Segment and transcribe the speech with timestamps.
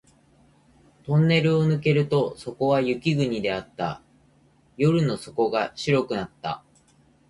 [1.03, 4.01] トンネルを抜けるとそこは雪国であった。
[4.75, 6.63] 夜の底が白くなった